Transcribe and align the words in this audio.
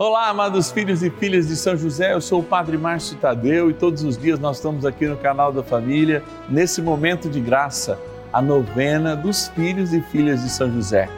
Olá, 0.00 0.28
amados 0.28 0.70
filhos 0.70 1.02
e 1.02 1.10
filhas 1.10 1.48
de 1.48 1.56
São 1.56 1.76
José, 1.76 2.12
eu 2.12 2.20
sou 2.20 2.38
o 2.38 2.44
Padre 2.44 2.78
Márcio 2.78 3.16
Tadeu 3.16 3.68
e 3.68 3.74
todos 3.74 4.04
os 4.04 4.16
dias 4.16 4.38
nós 4.38 4.58
estamos 4.58 4.86
aqui 4.86 5.08
no 5.08 5.16
canal 5.16 5.50
da 5.50 5.60
família, 5.60 6.22
nesse 6.48 6.80
momento 6.80 7.28
de 7.28 7.40
graça, 7.40 7.98
a 8.32 8.40
novena 8.40 9.16
dos 9.16 9.48
filhos 9.48 9.92
e 9.92 10.00
filhas 10.00 10.40
de 10.44 10.50
São 10.50 10.72
José. 10.72 11.08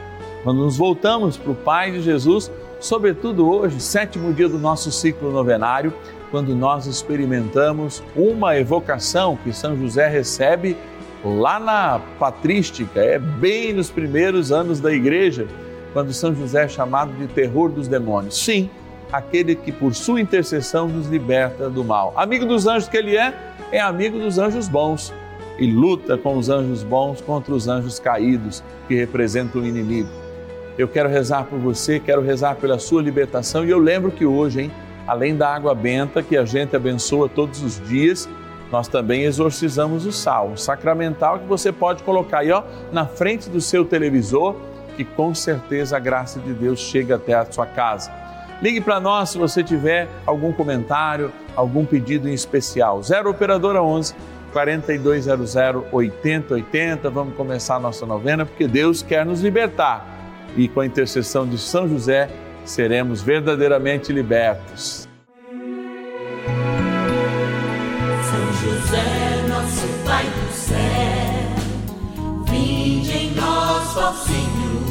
Quando 0.43 0.63
nos 0.63 0.77
voltamos 0.77 1.37
para 1.37 1.51
o 1.51 1.55
Pai 1.55 1.91
de 1.91 2.01
Jesus, 2.01 2.51
sobretudo 2.79 3.47
hoje, 3.47 3.79
sétimo 3.79 4.33
dia 4.33 4.49
do 4.49 4.57
nosso 4.57 4.91
ciclo 4.91 5.31
novenário, 5.31 5.93
quando 6.31 6.55
nós 6.55 6.87
experimentamos 6.87 8.01
uma 8.15 8.57
evocação 8.57 9.37
que 9.43 9.53
São 9.53 9.77
José 9.77 10.07
recebe 10.07 10.75
lá 11.23 11.59
na 11.59 12.01
patrística, 12.17 12.99
é 12.99 13.19
bem 13.19 13.73
nos 13.73 13.91
primeiros 13.91 14.51
anos 14.51 14.79
da 14.79 14.91
igreja 14.91 15.47
quando 15.93 16.13
São 16.13 16.33
José 16.33 16.65
é 16.65 16.67
chamado 16.67 17.13
de 17.13 17.27
terror 17.27 17.69
dos 17.69 17.87
demônios. 17.87 18.37
Sim, 18.37 18.69
aquele 19.11 19.55
que 19.55 19.71
por 19.71 19.93
sua 19.93 20.21
intercessão 20.21 20.87
nos 20.87 21.07
liberta 21.07 21.69
do 21.69 21.83
mal. 21.83 22.13
Amigo 22.15 22.45
dos 22.45 22.67
anjos 22.67 22.87
que 22.87 22.97
ele 22.97 23.17
é, 23.17 23.33
é 23.71 23.79
amigo 23.79 24.17
dos 24.17 24.37
anjos 24.37 24.67
bons 24.67 25.13
e 25.59 25.71
luta 25.71 26.17
com 26.17 26.37
os 26.37 26.49
anjos 26.49 26.83
bons 26.83 27.21
contra 27.21 27.53
os 27.53 27.67
anjos 27.67 27.99
caídos 27.99 28.63
que 28.87 28.95
representam 28.95 29.61
o 29.61 29.65
inimigo. 29.65 30.09
Eu 30.77 30.87
quero 30.87 31.09
rezar 31.09 31.43
por 31.43 31.59
você, 31.59 31.99
quero 31.99 32.21
rezar 32.21 32.55
pela 32.55 32.79
sua 32.79 33.01
libertação 33.01 33.65
e 33.65 33.69
eu 33.69 33.77
lembro 33.77 34.11
que 34.11 34.25
hoje, 34.25 34.61
hein, 34.61 34.71
além 35.05 35.35
da 35.35 35.53
água 35.53 35.75
benta 35.75 36.23
que 36.23 36.37
a 36.37 36.45
gente 36.45 36.75
abençoa 36.75 37.27
todos 37.27 37.61
os 37.61 37.81
dias, 37.87 38.29
nós 38.71 38.87
também 38.87 39.23
exorcizamos 39.23 40.05
o 40.05 40.13
sal, 40.13 40.51
o 40.51 40.57
sacramental 40.57 41.39
que 41.39 41.45
você 41.45 41.73
pode 41.73 42.03
colocar 42.03 42.39
aí 42.39 42.51
ó, 42.51 42.63
na 42.91 43.05
frente 43.05 43.49
do 43.49 43.59
seu 43.59 43.83
televisor 43.83 44.55
que 45.03 45.15
com 45.15 45.33
certeza 45.33 45.97
a 45.97 45.99
graça 45.99 46.39
de 46.39 46.53
Deus 46.53 46.79
chega 46.79 47.15
até 47.15 47.33
a 47.33 47.45
sua 47.45 47.65
casa. 47.65 48.11
Ligue 48.61 48.79
para 48.79 48.99
nós 48.99 49.31
se 49.31 49.37
você 49.37 49.63
tiver 49.63 50.07
algum 50.25 50.53
comentário, 50.53 51.31
algum 51.55 51.83
pedido 51.83 52.29
em 52.29 52.33
especial. 52.33 53.01
0 53.01 53.31
Operadora 53.31 53.81
11 53.81 54.13
4200 54.53 55.55
8080. 55.91 57.09
Vamos 57.09 57.35
começar 57.35 57.77
a 57.77 57.79
nossa 57.79 58.05
novena 58.05 58.45
porque 58.45 58.67
Deus 58.67 59.01
quer 59.01 59.25
nos 59.25 59.41
libertar. 59.41 60.05
E 60.55 60.67
com 60.67 60.81
a 60.81 60.85
intercessão 60.85 61.47
de 61.47 61.57
São 61.57 61.87
José, 61.87 62.29
seremos 62.63 63.21
verdadeiramente 63.21 64.13
libertos. 64.13 65.09
São 68.29 68.53
José, 68.61 69.47
nosso 69.47 69.87
Pai 70.05 70.25
do 70.25 70.53
céu, 70.53 70.77
vinde 72.45 73.11
em 73.11 73.33
nós, 73.33 73.97
ó 73.97 74.11
Senhor 74.13 74.90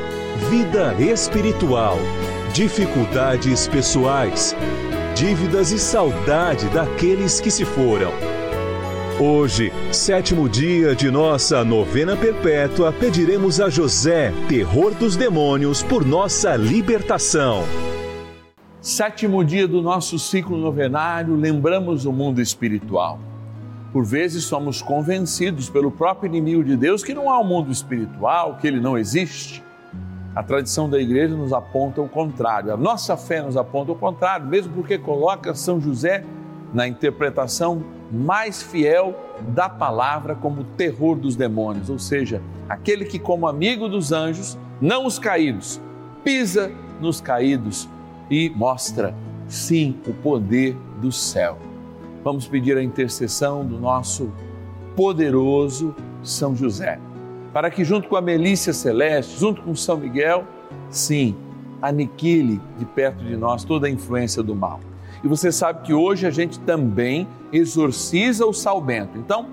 vida 0.49 0.95
espiritual, 0.99 1.97
dificuldades 2.51 3.67
pessoais, 3.67 4.55
dívidas 5.15 5.71
e 5.71 5.77
saudade 5.77 6.67
daqueles 6.69 7.39
que 7.39 7.51
se 7.51 7.63
foram. 7.63 8.11
Hoje, 9.19 9.71
sétimo 9.91 10.49
dia 10.49 10.95
de 10.95 11.11
nossa 11.11 11.63
novena 11.63 12.17
perpétua, 12.17 12.91
pediremos 12.91 13.61
a 13.61 13.69
José, 13.69 14.33
terror 14.49 14.95
dos 14.95 15.15
demônios, 15.15 15.83
por 15.83 16.03
nossa 16.03 16.55
libertação. 16.55 17.63
Sétimo 18.81 19.43
dia 19.45 19.67
do 19.67 19.79
nosso 19.79 20.17
ciclo 20.17 20.57
novenário, 20.57 21.35
lembramos 21.35 22.05
o 22.05 22.11
mundo 22.11 22.41
espiritual. 22.41 23.19
Por 23.93 24.03
vezes 24.03 24.45
somos 24.45 24.81
convencidos 24.81 25.69
pelo 25.69 25.91
próprio 25.91 26.27
inimigo 26.27 26.63
de 26.63 26.75
Deus 26.75 27.03
que 27.03 27.13
não 27.13 27.29
há 27.29 27.39
um 27.39 27.45
mundo 27.45 27.71
espiritual, 27.71 28.57
que 28.59 28.67
ele 28.67 28.79
não 28.79 28.97
existe. 28.97 29.63
A 30.33 30.41
tradição 30.41 30.89
da 30.89 30.99
igreja 30.99 31.35
nos 31.35 31.51
aponta 31.51 32.01
o 32.01 32.07
contrário, 32.07 32.73
a 32.73 32.77
nossa 32.77 33.17
fé 33.17 33.41
nos 33.41 33.57
aponta 33.57 33.91
o 33.91 33.95
contrário, 33.95 34.47
mesmo 34.47 34.73
porque 34.73 34.97
coloca 34.97 35.53
São 35.53 35.79
José 35.81 36.23
na 36.73 36.87
interpretação 36.87 37.83
mais 38.09 38.63
fiel 38.63 39.13
da 39.49 39.67
palavra 39.67 40.33
como 40.33 40.63
terror 40.63 41.17
dos 41.17 41.35
demônios, 41.35 41.89
ou 41.89 41.99
seja, 41.99 42.41
aquele 42.69 43.03
que, 43.03 43.19
como 43.19 43.45
amigo 43.45 43.89
dos 43.89 44.13
anjos, 44.13 44.57
não 44.79 45.05
os 45.05 45.19
caídos, 45.19 45.81
pisa 46.23 46.71
nos 47.01 47.19
caídos 47.19 47.89
e 48.29 48.49
mostra, 48.51 49.13
sim, 49.49 49.99
o 50.07 50.13
poder 50.13 50.77
do 51.01 51.11
céu. 51.11 51.57
Vamos 52.23 52.47
pedir 52.47 52.77
a 52.77 52.83
intercessão 52.83 53.65
do 53.65 53.77
nosso 53.77 54.31
poderoso 54.95 55.93
São 56.23 56.55
José, 56.55 56.99
para 57.53 57.69
que, 57.69 57.83
junto 57.83 58.07
com 58.07 58.15
a 58.15 58.21
Melícia 58.21 58.73
Celeste, 58.73 59.39
junto 59.39 59.61
com 59.61 59.75
São 59.75 59.97
Miguel, 59.97 60.45
sim, 60.89 61.35
aniquile 61.81 62.61
de 62.77 62.85
perto 62.85 63.23
de 63.23 63.35
nós 63.35 63.63
toda 63.63 63.87
a 63.87 63.89
influência 63.89 64.41
do 64.41 64.55
mal. 64.55 64.79
E 65.23 65.27
você 65.27 65.51
sabe 65.51 65.81
que 65.81 65.93
hoje 65.93 66.25
a 66.25 66.31
gente 66.31 66.59
também 66.59 67.27
exorciza 67.51 68.45
o 68.45 68.53
sal 68.53 68.81
bento. 68.81 69.17
Então, 69.17 69.45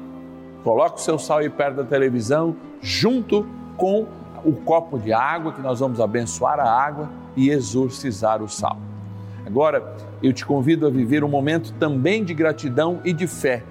coloque 0.63 0.99
o 0.99 1.03
seu 1.03 1.19
sal 1.19 1.39
aí 1.39 1.51
perto 1.51 1.77
da 1.77 1.85
televisão, 1.85 2.57
junto 2.81 3.47
com 3.77 4.07
o 4.45 4.53
copo 4.53 4.99
de 4.99 5.13
água, 5.13 5.53
que 5.53 5.61
nós 5.61 5.81
vamos 5.81 6.01
abençoar 6.01 6.61
a 6.61 6.71
água 6.71 7.11
e 7.37 7.51
exorcizar 7.51 8.43
o 8.43 8.49
sal. 8.49 8.79
Agora, 9.45 9.97
eu 10.23 10.33
te 10.33 10.45
convido 10.45 10.87
a 10.87 10.91
viver 10.91 11.25
um 11.25 11.29
momento 11.29 11.73
também 11.79 12.23
de 12.23 12.35
gratidão 12.35 13.01
e 13.05 13.13
de 13.13 13.27
fé, 13.27 13.63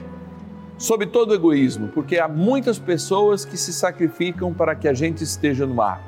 sob 0.77 1.05
todo 1.07 1.33
egoísmo, 1.33 1.87
porque 1.89 2.19
há 2.19 2.27
muitas 2.27 2.77
pessoas 2.77 3.43
que 3.43 3.57
se 3.57 3.73
sacrificam 3.73 4.53
para 4.53 4.75
que 4.75 4.87
a 4.87 4.93
gente 4.93 5.23
esteja 5.23 5.65
no 5.65 5.81
ar. 5.81 6.01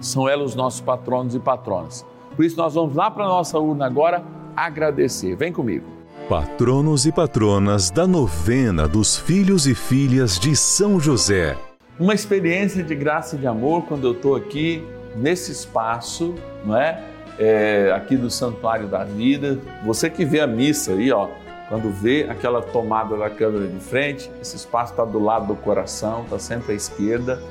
São 0.00 0.28
elas 0.28 0.50
os 0.50 0.54
nossos 0.54 0.80
patronos 0.80 1.34
e 1.34 1.38
patronas. 1.38 2.04
Por 2.34 2.44
isso, 2.44 2.56
nós 2.56 2.74
vamos 2.74 2.94
lá 2.94 3.10
para 3.10 3.24
a 3.24 3.28
nossa 3.28 3.58
urna 3.58 3.86
agora 3.86 4.24
agradecer. 4.56 5.36
Vem 5.36 5.52
comigo. 5.52 5.86
Patronos 6.28 7.04
e 7.04 7.12
patronas 7.12 7.90
da 7.90 8.06
novena 8.06 8.88
dos 8.88 9.16
filhos 9.16 9.66
e 9.66 9.74
filhas 9.74 10.38
de 10.38 10.56
São 10.56 10.98
José. 10.98 11.56
Uma 11.98 12.14
experiência 12.14 12.82
de 12.82 12.94
graça 12.94 13.36
e 13.36 13.38
de 13.38 13.46
amor 13.46 13.82
quando 13.82 14.06
eu 14.06 14.12
estou 14.12 14.34
aqui 14.34 14.82
nesse 15.14 15.52
espaço, 15.52 16.34
não 16.64 16.76
é? 16.76 17.02
É, 17.38 17.92
aqui 17.94 18.16
do 18.16 18.30
Santuário 18.30 18.88
da 18.88 19.04
Vida. 19.04 19.58
Você 19.84 20.08
que 20.08 20.24
vê 20.24 20.40
a 20.40 20.46
missa 20.46 20.92
aí, 20.92 21.12
ó, 21.12 21.28
quando 21.72 21.90
vê 21.90 22.26
aquela 22.28 22.60
tomada 22.60 23.16
da 23.16 23.30
câmera 23.30 23.66
de 23.66 23.80
frente, 23.80 24.30
esse 24.42 24.56
espaço 24.56 24.92
está 24.92 25.06
do 25.06 25.18
lado 25.18 25.46
do 25.46 25.56
coração, 25.56 26.24
está 26.24 26.38
sempre 26.38 26.72
à 26.72 26.74
esquerda. 26.74 27.42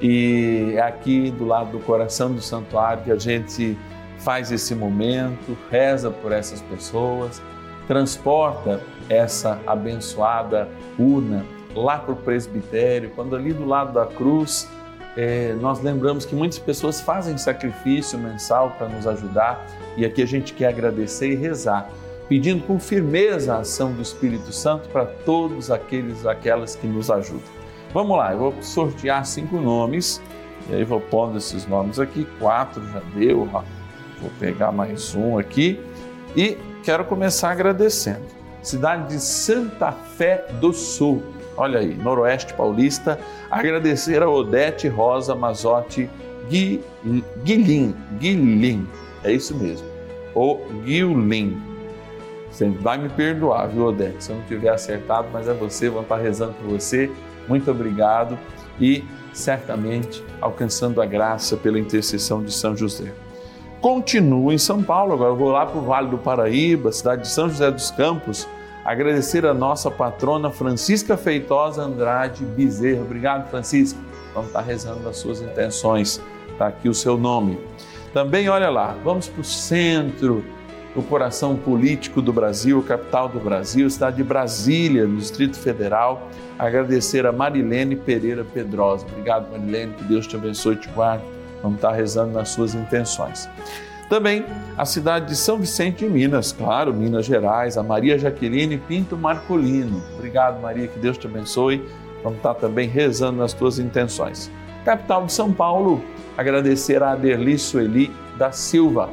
E 0.00 0.74
é 0.76 0.82
aqui 0.82 1.32
do 1.32 1.44
lado 1.44 1.72
do 1.72 1.80
coração 1.80 2.32
do 2.32 2.40
santuário 2.40 3.02
que 3.02 3.10
a 3.10 3.18
gente 3.18 3.76
faz 4.20 4.52
esse 4.52 4.72
momento, 4.72 5.58
reza 5.68 6.12
por 6.12 6.30
essas 6.30 6.62
pessoas, 6.62 7.42
transporta 7.88 8.80
essa 9.08 9.60
abençoada 9.66 10.68
urna 10.96 11.44
lá 11.74 11.98
para 11.98 12.12
o 12.12 12.16
presbitério, 12.16 13.10
quando 13.16 13.34
ali 13.34 13.52
do 13.52 13.64
lado 13.64 13.92
da 13.92 14.06
cruz 14.06 14.70
é, 15.16 15.56
nós 15.60 15.82
lembramos 15.82 16.24
que 16.24 16.36
muitas 16.36 16.60
pessoas 16.60 17.00
fazem 17.00 17.36
sacrifício 17.36 18.16
mensal 18.16 18.76
para 18.78 18.88
nos 18.88 19.08
ajudar 19.08 19.66
e 19.96 20.04
aqui 20.04 20.22
a 20.22 20.26
gente 20.26 20.54
quer 20.54 20.68
agradecer 20.68 21.32
e 21.32 21.34
rezar 21.34 21.90
pedindo 22.28 22.64
com 22.64 22.78
firmeza 22.78 23.54
a 23.54 23.58
ação 23.58 23.92
do 23.92 24.02
Espírito 24.02 24.52
Santo 24.52 24.88
para 24.88 25.04
todos 25.06 25.70
aqueles 25.70 26.26
aquelas 26.26 26.74
que 26.74 26.86
nos 26.86 27.10
ajudam. 27.10 27.56
Vamos 27.92 28.16
lá, 28.16 28.32
eu 28.32 28.38
vou 28.38 28.54
sortear 28.62 29.24
cinco 29.24 29.60
nomes 29.60 30.20
e 30.68 30.74
aí 30.74 30.84
vou 30.84 31.00
pondo 31.00 31.38
esses 31.38 31.66
nomes 31.66 31.98
aqui, 32.00 32.26
quatro 32.38 32.84
já 32.92 33.00
deu, 33.14 33.46
vou 33.46 34.30
pegar 34.40 34.72
mais 34.72 35.14
um 35.14 35.38
aqui 35.38 35.80
e 36.36 36.58
quero 36.82 37.04
começar 37.04 37.50
agradecendo. 37.50 38.36
Cidade 38.62 39.14
de 39.14 39.20
Santa 39.20 39.92
Fé 39.92 40.46
do 40.60 40.72
Sul, 40.72 41.22
olha 41.56 41.78
aí, 41.78 41.94
Noroeste 41.94 42.52
Paulista, 42.54 43.18
agradecer 43.48 44.22
a 44.22 44.28
Odete 44.28 44.88
Rosa 44.88 45.36
Mazotti 45.36 46.10
Guilin, 46.48 47.94
Guilin, 48.18 48.86
é 49.22 49.32
isso 49.32 49.54
mesmo, 49.56 49.86
ou 50.34 50.66
Guilin. 50.84 51.75
Você 52.56 52.70
vai 52.70 52.96
me 52.96 53.10
perdoar, 53.10 53.68
viu, 53.68 53.84
Odete, 53.84 54.24
se 54.24 54.32
eu 54.32 54.36
não 54.36 54.42
tiver 54.44 54.70
acertado, 54.70 55.28
mas 55.30 55.46
é 55.46 55.52
você, 55.52 55.90
vou 55.90 56.00
estar 56.00 56.16
rezando 56.16 56.54
por 56.54 56.70
você. 56.70 57.10
Muito 57.46 57.70
obrigado 57.70 58.38
e 58.80 59.04
certamente 59.34 60.24
alcançando 60.40 61.02
a 61.02 61.04
graça 61.04 61.54
pela 61.58 61.78
intercessão 61.78 62.42
de 62.42 62.50
São 62.50 62.74
José. 62.74 63.12
Continuo 63.78 64.50
em 64.50 64.56
São 64.56 64.82
Paulo, 64.82 65.12
agora 65.12 65.34
vou 65.34 65.50
lá 65.50 65.66
para 65.66 65.78
o 65.78 65.82
Vale 65.82 66.08
do 66.08 66.16
Paraíba, 66.16 66.90
cidade 66.92 67.22
de 67.24 67.28
São 67.28 67.50
José 67.50 67.70
dos 67.70 67.90
Campos, 67.90 68.48
agradecer 68.86 69.44
a 69.44 69.52
nossa 69.52 69.90
patrona 69.90 70.50
Francisca 70.50 71.14
Feitosa 71.14 71.82
Andrade 71.82 72.42
Bezerra. 72.42 73.02
Obrigado, 73.02 73.50
Francisca. 73.50 74.00
Vamos 74.32 74.48
estar 74.48 74.62
rezando 74.62 75.06
as 75.06 75.18
suas 75.18 75.42
intenções. 75.42 76.22
Está 76.52 76.68
aqui 76.68 76.88
o 76.88 76.94
seu 76.94 77.18
nome. 77.18 77.60
Também, 78.14 78.48
olha 78.48 78.70
lá, 78.70 78.96
vamos 79.04 79.28
para 79.28 79.42
o 79.42 79.44
centro, 79.44 80.42
o 80.96 81.02
coração 81.02 81.56
político 81.56 82.22
do 82.22 82.32
Brasil, 82.32 82.82
capital 82.82 83.28
do 83.28 83.38
Brasil, 83.38 83.88
cidade 83.90 84.16
de 84.16 84.24
Brasília, 84.24 85.06
no 85.06 85.18
Distrito 85.18 85.58
Federal. 85.58 86.28
Agradecer 86.58 87.26
a 87.26 87.32
Marilene 87.32 87.94
Pereira 87.94 88.44
Pedrosa. 88.44 89.06
Obrigado, 89.06 89.50
Marilene, 89.50 89.92
que 89.92 90.04
Deus 90.04 90.26
te 90.26 90.36
abençoe 90.36 90.74
e 90.74 90.78
te 90.78 90.88
guarde. 90.88 91.22
Vamos 91.62 91.76
estar 91.76 91.92
rezando 91.92 92.32
nas 92.32 92.48
suas 92.48 92.74
intenções. 92.74 93.48
Também 94.08 94.44
a 94.78 94.86
cidade 94.86 95.26
de 95.26 95.36
São 95.36 95.58
Vicente 95.58 96.04
de 96.04 96.10
Minas, 96.10 96.52
claro, 96.52 96.94
Minas 96.94 97.26
Gerais, 97.26 97.76
a 97.76 97.82
Maria 97.82 98.18
Jaqueline 98.18 98.78
Pinto 98.78 99.16
Marcolino. 99.16 100.02
Obrigado, 100.14 100.60
Maria, 100.62 100.86
que 100.86 100.98
Deus 100.98 101.18
te 101.18 101.26
abençoe. 101.26 101.86
Vamos 102.22 102.38
estar 102.38 102.54
também 102.54 102.88
rezando 102.88 103.38
nas 103.38 103.52
tuas 103.52 103.78
intenções. 103.78 104.50
Capital 104.84 105.26
de 105.26 105.32
São 105.32 105.52
Paulo, 105.52 106.02
agradecer 106.38 107.02
a 107.02 107.12
Aderli 107.12 107.58
Sueli 107.58 108.10
da 108.38 108.52
Silva 108.52 109.10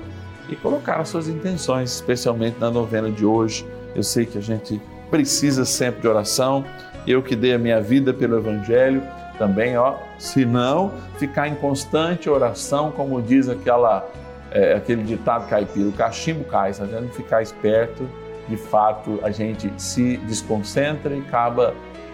e 0.49 0.55
colocar 0.55 0.99
as 0.99 1.09
suas 1.09 1.27
intenções, 1.27 1.93
especialmente 1.93 2.57
na 2.59 2.69
novena 2.69 3.09
de 3.09 3.25
hoje. 3.25 3.65
Eu 3.95 4.03
sei 4.03 4.25
que 4.25 4.37
a 4.37 4.41
gente 4.41 4.81
precisa 5.09 5.65
sempre 5.65 6.01
de 6.01 6.07
oração. 6.07 6.65
Eu 7.05 7.21
que 7.21 7.35
dei 7.35 7.53
a 7.53 7.57
minha 7.57 7.81
vida 7.81 8.13
pelo 8.13 8.37
Evangelho, 8.37 9.03
também, 9.37 9.77
ó, 9.77 9.95
se 10.17 10.45
não 10.45 10.91
ficar 11.17 11.47
em 11.47 11.55
constante 11.55 12.29
oração, 12.29 12.91
como 12.91 13.21
diz 13.21 13.49
aquela, 13.49 14.07
é, 14.51 14.73
aquele 14.73 15.03
ditado 15.03 15.47
caipira, 15.49 15.89
o 15.89 15.91
cachimbo 15.91 16.43
cai, 16.43 16.73
se 16.73 16.81
a 16.81 16.85
gente 16.85 17.13
ficar 17.15 17.41
esperto, 17.41 18.07
de 18.47 18.57
fato 18.57 19.19
a 19.23 19.31
gente 19.31 19.71
se 19.77 20.17
desconcentra 20.17 21.15
e 21.15 21.19
acaba 21.19 21.73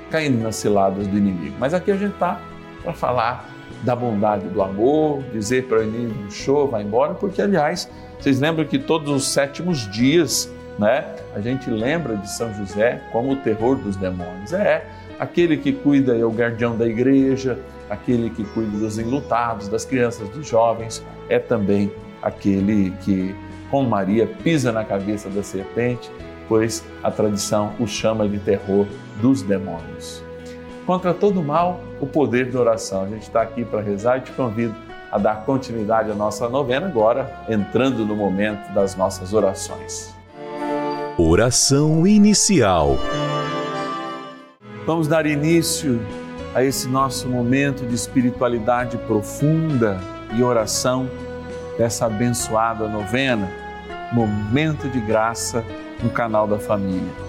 caindo 0.09 0.41
nas 0.41 0.55
ciladas 0.55 1.07
do 1.07 1.17
inimigo. 1.17 1.55
Mas 1.59 1.73
aqui 1.73 1.91
a 1.91 1.97
gente 1.97 2.13
está 2.13 2.41
para 2.83 2.93
falar 2.93 3.47
da 3.83 3.95
bondade 3.95 4.47
do 4.47 4.61
amor, 4.61 5.23
dizer 5.31 5.65
para 5.65 5.79
o 5.79 5.83
inimigo, 5.83 6.31
show, 6.31 6.67
vai 6.67 6.83
embora, 6.83 7.13
porque 7.13 7.41
aliás, 7.41 7.89
vocês 8.19 8.39
lembram 8.39 8.65
que 8.65 8.77
todos 8.77 9.09
os 9.11 9.27
sétimos 9.27 9.89
dias, 9.91 10.51
né, 10.77 11.05
a 11.33 11.39
gente 11.39 11.69
lembra 11.69 12.17
de 12.17 12.29
São 12.29 12.53
José 12.53 13.01
como 13.11 13.33
o 13.33 13.35
terror 13.37 13.75
dos 13.75 13.95
demônios. 13.95 14.53
É 14.53 14.85
aquele 15.17 15.57
que 15.57 15.71
cuida 15.71 16.17
é 16.17 16.25
o 16.25 16.31
guardião 16.31 16.75
da 16.75 16.85
igreja, 16.85 17.57
aquele 17.89 18.29
que 18.29 18.43
cuida 18.43 18.77
dos 18.77 18.97
enlutados, 18.99 19.67
das 19.67 19.85
crianças, 19.85 20.27
dos 20.29 20.47
jovens, 20.47 21.03
é 21.29 21.39
também 21.39 21.91
aquele 22.21 22.91
que, 23.01 23.33
com 23.71 23.83
Maria, 23.83 24.27
pisa 24.27 24.71
na 24.71 24.83
cabeça 24.83 25.29
da 25.29 25.41
serpente, 25.41 26.11
pois 26.47 26.83
a 27.01 27.09
tradição 27.09 27.73
o 27.79 27.87
chama 27.87 28.27
de 28.27 28.39
terror 28.39 28.85
dos 29.21 29.41
demônios 29.41 30.28
contra 30.89 31.13
todo 31.13 31.43
mal, 31.43 31.81
o 32.01 32.07
poder 32.07 32.51
da 32.51 32.59
oração. 32.59 33.03
A 33.03 33.07
gente 33.07 33.21
está 33.21 33.43
aqui 33.43 33.63
para 33.63 33.79
rezar 33.79 34.17
e 34.17 34.21
te 34.21 34.31
convido 34.31 34.73
a 35.11 35.19
dar 35.19 35.45
continuidade 35.45 36.09
à 36.09 36.15
nossa 36.15 36.49
novena 36.49 36.87
agora, 36.87 37.31
entrando 37.47 38.03
no 38.03 38.15
momento 38.15 38.73
das 38.73 38.95
nossas 38.95 39.31
orações. 39.31 40.15
Oração 41.15 42.07
inicial. 42.07 42.97
Vamos 44.87 45.07
dar 45.07 45.27
início 45.27 46.01
a 46.55 46.63
esse 46.63 46.87
nosso 46.87 47.27
momento 47.27 47.85
de 47.85 47.93
espiritualidade 47.93 48.97
profunda 48.97 49.99
e 50.35 50.41
oração 50.41 51.07
dessa 51.77 52.07
abençoada 52.07 52.87
novena, 52.87 53.47
momento 54.11 54.89
de 54.89 54.99
graça 54.99 55.63
no 56.01 56.09
canal 56.09 56.47
da 56.47 56.57
família. 56.57 57.28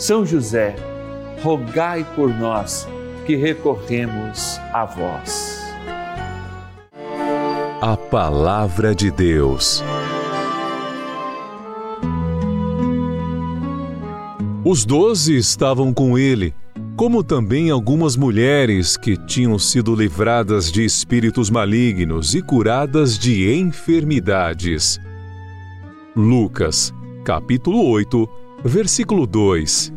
são 0.00 0.24
José, 0.24 0.74
rogai 1.42 2.06
por 2.16 2.34
nós 2.34 2.88
que 3.26 3.36
recorremos 3.36 4.58
a 4.72 4.86
vós. 4.86 5.60
A 7.82 7.98
Palavra 7.98 8.94
de 8.94 9.10
Deus. 9.10 9.84
Os 14.64 14.86
doze 14.86 15.36
estavam 15.36 15.92
com 15.92 16.16
ele 16.16 16.54
como 16.96 17.22
também 17.22 17.70
algumas 17.70 18.16
mulheres 18.16 18.96
que 18.96 19.18
tinham 19.18 19.58
sido 19.58 19.94
livradas 19.94 20.72
de 20.72 20.82
espíritos 20.82 21.50
malignos 21.50 22.34
e 22.34 22.40
curadas 22.40 23.18
de 23.18 23.52
enfermidades. 23.54 24.98
Lucas, 26.16 26.92
capítulo 27.24 27.86
8, 27.86 28.28
versículo 28.68 29.26
2. 29.26 29.90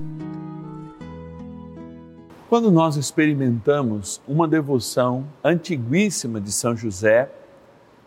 Quando 2.49 2.71
nós 2.71 2.95
experimentamos 2.95 4.21
uma 4.25 4.47
devoção 4.47 5.25
antiguíssima 5.43 6.39
de 6.39 6.51
São 6.51 6.75
José, 6.75 7.29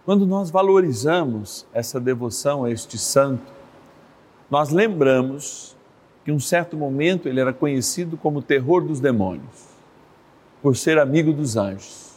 quando 0.04 0.24
nós 0.24 0.50
valorizamos 0.50 1.66
essa 1.74 2.00
devoção 2.00 2.64
a 2.64 2.70
este 2.70 2.96
santo, 2.96 3.52
nós 4.50 4.70
lembramos 4.70 5.76
que 6.24 6.30
em 6.30 6.34
um 6.34 6.40
certo 6.40 6.76
momento 6.76 7.28
ele 7.28 7.40
era 7.40 7.52
conhecido 7.52 8.16
como 8.16 8.38
o 8.38 8.42
terror 8.42 8.82
dos 8.82 8.98
demônios, 8.98 9.76
por 10.62 10.74
ser 10.74 10.98
amigo 10.98 11.32
dos 11.32 11.56
anjos, 11.56 12.14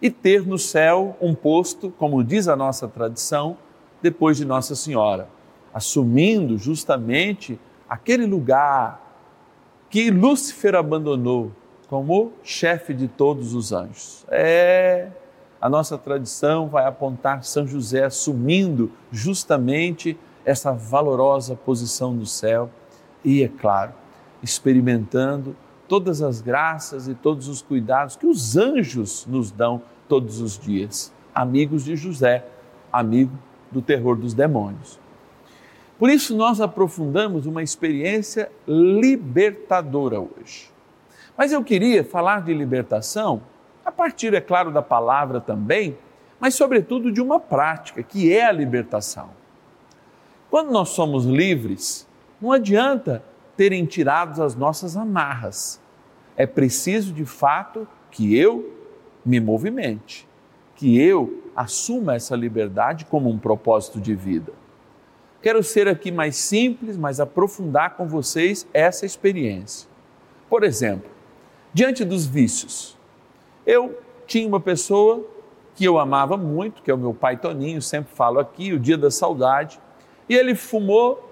e 0.00 0.10
ter 0.10 0.46
no 0.46 0.58
céu 0.58 1.16
um 1.20 1.34
posto, 1.34 1.90
como 1.90 2.22
diz 2.22 2.46
a 2.46 2.54
nossa 2.54 2.86
tradição, 2.86 3.56
depois 4.00 4.36
de 4.36 4.44
Nossa 4.44 4.76
Senhora, 4.76 5.28
assumindo 5.72 6.58
justamente 6.58 7.58
aquele 7.88 8.26
lugar 8.26 9.00
que 9.90 10.10
Lúcifer 10.10 10.74
abandonou 10.74 11.52
como 11.88 12.32
chefe 12.42 12.92
de 12.92 13.08
todos 13.08 13.54
os 13.54 13.72
anjos. 13.72 14.24
É 14.28 15.08
a 15.60 15.68
nossa 15.68 15.98
tradição 15.98 16.68
vai 16.68 16.86
apontar 16.86 17.42
São 17.42 17.66
José 17.66 18.04
assumindo 18.04 18.92
justamente 19.10 20.16
essa 20.44 20.72
valorosa 20.72 21.56
posição 21.56 22.12
no 22.12 22.24
céu 22.24 22.70
e, 23.24 23.42
é 23.42 23.48
claro, 23.48 23.92
experimentando 24.40 25.56
todas 25.88 26.22
as 26.22 26.40
graças 26.40 27.08
e 27.08 27.14
todos 27.14 27.48
os 27.48 27.60
cuidados 27.60 28.14
que 28.14 28.26
os 28.26 28.56
anjos 28.56 29.26
nos 29.26 29.50
dão 29.50 29.82
todos 30.08 30.40
os 30.40 30.56
dias. 30.56 31.12
Amigos 31.34 31.84
de 31.84 31.96
José, 31.96 32.46
amigo 32.92 33.36
do 33.72 33.82
terror 33.82 34.16
dos 34.16 34.34
demônios. 34.34 35.00
Por 35.98 36.08
isso, 36.08 36.36
nós 36.36 36.60
aprofundamos 36.60 37.44
uma 37.46 37.62
experiência 37.62 38.50
libertadora 38.66 40.20
hoje. 40.20 40.70
Mas 41.36 41.52
eu 41.52 41.62
queria 41.64 42.04
falar 42.04 42.42
de 42.42 42.54
libertação 42.54 43.42
a 43.84 43.90
partir, 43.90 44.34
é 44.34 44.40
claro, 44.40 44.70
da 44.70 44.82
palavra 44.82 45.40
também, 45.40 45.96
mas, 46.38 46.54
sobretudo, 46.54 47.10
de 47.10 47.20
uma 47.20 47.40
prática, 47.40 48.02
que 48.02 48.32
é 48.32 48.46
a 48.46 48.52
libertação. 48.52 49.30
Quando 50.50 50.70
nós 50.70 50.90
somos 50.90 51.24
livres, 51.24 52.06
não 52.40 52.52
adianta 52.52 53.22
terem 53.56 53.84
tirado 53.84 54.42
as 54.42 54.54
nossas 54.54 54.96
amarras. 54.96 55.80
É 56.36 56.46
preciso, 56.46 57.12
de 57.12 57.24
fato, 57.24 57.88
que 58.10 58.36
eu 58.36 58.72
me 59.24 59.40
movimente, 59.40 60.28
que 60.76 61.00
eu 61.00 61.42
assuma 61.56 62.14
essa 62.14 62.36
liberdade 62.36 63.04
como 63.04 63.28
um 63.28 63.38
propósito 63.38 64.00
de 64.00 64.14
vida. 64.14 64.52
Quero 65.40 65.62
ser 65.62 65.86
aqui 65.86 66.10
mais 66.10 66.36
simples, 66.36 66.96
mas 66.96 67.20
aprofundar 67.20 67.96
com 67.96 68.08
vocês 68.08 68.66
essa 68.74 69.06
experiência. 69.06 69.88
Por 70.50 70.64
exemplo, 70.64 71.10
diante 71.72 72.04
dos 72.04 72.26
vícios, 72.26 72.98
eu 73.64 73.98
tinha 74.26 74.48
uma 74.48 74.60
pessoa 74.60 75.24
que 75.76 75.84
eu 75.84 75.98
amava 75.98 76.36
muito, 76.36 76.82
que 76.82 76.90
é 76.90 76.94
o 76.94 76.98
meu 76.98 77.14
pai 77.14 77.36
Toninho, 77.36 77.80
sempre 77.80 78.12
falo 78.14 78.40
aqui, 78.40 78.72
o 78.72 78.80
dia 78.80 78.98
da 78.98 79.12
saudade, 79.12 79.78
e 80.28 80.34
ele 80.34 80.54
fumou 80.56 81.30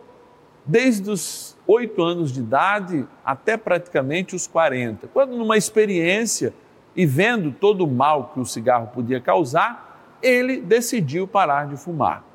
desde 0.65 1.11
os 1.11 1.57
oito 1.67 2.03
anos 2.03 2.33
de 2.33 2.41
idade 2.41 3.07
até 3.25 3.57
praticamente 3.57 4.37
os 4.37 4.47
40. 4.47 5.09
Quando 5.09 5.37
numa 5.37 5.57
experiência 5.57 6.55
e 6.95 7.05
vendo 7.05 7.53
todo 7.53 7.85
o 7.85 7.91
mal 7.91 8.31
que 8.33 8.41
o 8.41 8.45
cigarro 8.45 8.89
podia 8.89 9.21
causar, 9.21 10.17
ele 10.23 10.61
decidiu 10.61 11.27
parar 11.27 11.67
de 11.67 11.77
fumar. 11.77 12.26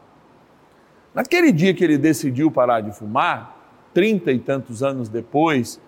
Naquele 1.13 1.51
dia 1.51 1.73
que 1.73 1.83
ele 1.83 1.97
decidiu 1.97 2.49
parar 2.49 2.81
de 2.81 2.91
fumar, 2.91 3.57
trinta 3.93 4.31
e 4.31 4.39
tantos 4.39 4.81
anos 4.81 5.09
depois 5.09 5.79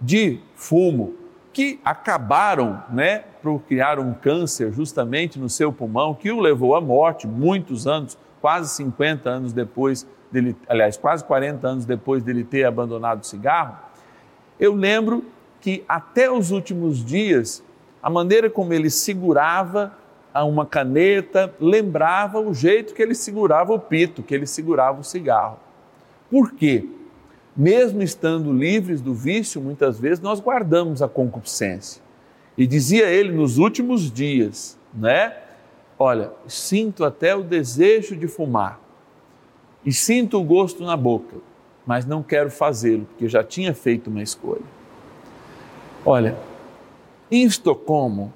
de 0.00 0.38
fumo, 0.54 1.14
que 1.52 1.80
acabaram 1.82 2.82
né, 2.90 3.24
por 3.42 3.60
criar 3.60 3.98
um 3.98 4.12
câncer 4.12 4.70
justamente 4.72 5.38
no 5.38 5.48
seu 5.48 5.72
pulmão, 5.72 6.14
que 6.14 6.30
o 6.30 6.38
levou 6.38 6.74
à 6.74 6.80
morte 6.82 7.26
muitos 7.26 7.86
anos, 7.86 8.18
quase 8.42 8.74
50 8.74 9.30
anos 9.30 9.52
depois 9.54 10.06
dele, 10.30 10.54
aliás, 10.68 10.98
quase 10.98 11.24
40 11.24 11.66
anos 11.66 11.86
depois 11.86 12.22
dele 12.22 12.44
ter 12.44 12.64
abandonado 12.64 13.22
o 13.22 13.26
cigarro, 13.26 13.78
eu 14.60 14.74
lembro 14.74 15.24
que 15.58 15.82
até 15.88 16.30
os 16.30 16.50
últimos 16.50 17.02
dias, 17.02 17.64
a 18.02 18.10
maneira 18.10 18.50
como 18.50 18.74
ele 18.74 18.90
segurava 18.90 19.96
uma 20.44 20.66
caneta 20.66 21.52
lembrava 21.60 22.40
o 22.40 22.52
jeito 22.52 22.94
que 22.94 23.02
ele 23.02 23.14
segurava 23.14 23.72
o 23.72 23.78
pito, 23.78 24.22
que 24.22 24.34
ele 24.34 24.46
segurava 24.46 25.00
o 25.00 25.04
cigarro. 25.04 25.58
Por 26.30 26.52
quê? 26.52 26.84
mesmo 27.56 28.02
estando 28.02 28.52
livres 28.52 29.00
do 29.00 29.14
vício, 29.14 29.60
muitas 29.62 29.98
vezes 29.98 30.20
nós 30.20 30.38
guardamos 30.40 31.00
a 31.00 31.08
concupiscência. 31.08 32.02
E 32.58 32.66
dizia 32.66 33.06
ele 33.06 33.32
nos 33.32 33.56
últimos 33.56 34.12
dias, 34.12 34.78
né? 34.92 35.34
Olha, 35.98 36.32
sinto 36.46 37.04
até 37.04 37.34
o 37.34 37.42
desejo 37.42 38.14
de 38.14 38.28
fumar 38.28 38.78
e 39.84 39.92
sinto 39.92 40.38
o 40.38 40.44
gosto 40.44 40.84
na 40.84 40.96
boca, 40.96 41.36
mas 41.86 42.04
não 42.04 42.22
quero 42.22 42.50
fazê-lo 42.50 43.06
porque 43.06 43.28
já 43.28 43.42
tinha 43.42 43.72
feito 43.72 44.10
uma 44.10 44.22
escolha. 44.22 44.64
Olha, 46.04 46.36
em 47.30 47.44
Estocolmo, 47.44 48.32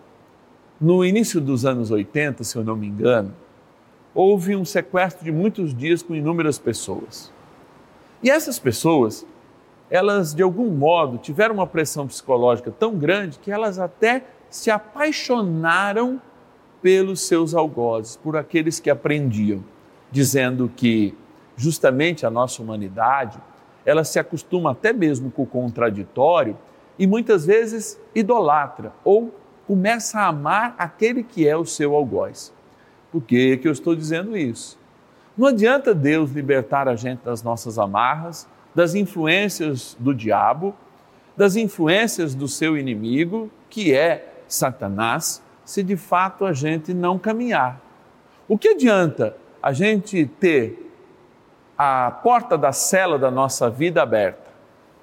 no 0.80 1.04
início 1.04 1.40
dos 1.40 1.66
anos 1.66 1.90
80, 1.90 2.42
se 2.42 2.56
eu 2.56 2.64
não 2.64 2.74
me 2.74 2.86
engano, 2.86 3.34
houve 4.14 4.56
um 4.56 4.64
sequestro 4.64 5.24
de 5.24 5.30
muitos 5.30 5.74
dias 5.74 6.02
com 6.02 6.14
inúmeras 6.14 6.58
pessoas. 6.58 7.30
E 8.22 8.30
essas 8.30 8.58
pessoas, 8.58 9.26
elas 9.90 10.34
de 10.34 10.42
algum 10.42 10.70
modo 10.70 11.18
tiveram 11.18 11.54
uma 11.54 11.66
pressão 11.66 12.06
psicológica 12.06 12.70
tão 12.70 12.96
grande 12.96 13.38
que 13.38 13.52
elas 13.52 13.78
até 13.78 14.24
se 14.48 14.70
apaixonaram 14.70 16.20
pelos 16.80 17.20
seus 17.20 17.54
algozes, 17.54 18.16
por 18.16 18.36
aqueles 18.36 18.80
que 18.80 18.88
aprendiam, 18.88 19.62
dizendo 20.10 20.70
que 20.74 21.14
justamente 21.56 22.24
a 22.24 22.30
nossa 22.30 22.62
humanidade, 22.62 23.38
ela 23.84 24.02
se 24.02 24.18
acostuma 24.18 24.72
até 24.72 24.94
mesmo 24.94 25.30
com 25.30 25.42
o 25.42 25.46
contraditório 25.46 26.56
e 26.98 27.06
muitas 27.06 27.44
vezes 27.44 28.00
idolatra 28.14 28.92
ou 29.04 29.34
começa 29.70 30.18
a 30.18 30.26
amar 30.26 30.74
aquele 30.76 31.22
que 31.22 31.46
é 31.46 31.56
o 31.56 31.64
seu 31.64 31.94
algoz. 31.94 32.52
Por 33.12 33.22
que, 33.22 33.56
que 33.56 33.68
eu 33.68 33.72
estou 33.72 33.94
dizendo 33.94 34.36
isso? 34.36 34.76
Não 35.38 35.46
adianta 35.46 35.94
Deus 35.94 36.32
libertar 36.32 36.88
a 36.88 36.96
gente 36.96 37.20
das 37.20 37.40
nossas 37.40 37.78
amarras, 37.78 38.48
das 38.74 38.96
influências 38.96 39.96
do 39.96 40.12
diabo, 40.12 40.74
das 41.36 41.54
influências 41.54 42.34
do 42.34 42.48
seu 42.48 42.76
inimigo, 42.76 43.48
que 43.68 43.94
é 43.94 44.42
Satanás, 44.48 45.40
se 45.64 45.84
de 45.84 45.96
fato 45.96 46.44
a 46.44 46.52
gente 46.52 46.92
não 46.92 47.16
caminhar. 47.16 47.80
O 48.48 48.58
que 48.58 48.70
adianta 48.70 49.36
a 49.62 49.72
gente 49.72 50.26
ter 50.40 50.92
a 51.78 52.10
porta 52.10 52.58
da 52.58 52.72
cela 52.72 53.16
da 53.16 53.30
nossa 53.30 53.70
vida 53.70 54.02
aberta, 54.02 54.50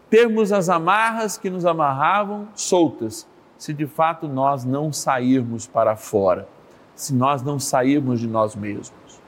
termos 0.10 0.52
as 0.52 0.68
amarras 0.68 1.38
que 1.38 1.50
nos 1.50 1.66
amarravam 1.66 2.50
soltas, 2.54 3.26
se 3.58 3.74
de 3.74 3.88
fato 3.88 4.28
nós 4.28 4.64
não 4.64 4.94
sairmos 4.94 5.68
para 5.68 5.96
fora, 5.96 6.48
se 6.96 7.14
nós 7.14 7.42
não 7.42 7.60
sairmos 7.60 8.20
de 8.20 8.28
nós 8.28 8.56
mesmos? 8.56 9.22